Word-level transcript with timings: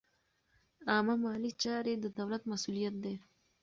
عامه 0.91 1.15
مالي 1.23 1.51
چارې 1.63 1.93
د 1.99 2.05
دولت 2.19 2.41
مسوولیت 2.51 2.95
دی. 3.03 3.15